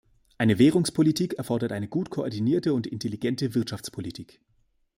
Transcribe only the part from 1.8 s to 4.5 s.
gut koordinierte und intelligente Wirtschaftspolitik.